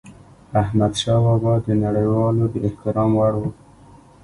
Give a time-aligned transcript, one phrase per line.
[0.61, 3.41] احمدشاه بابا د نړيوالو د احترام وړ و.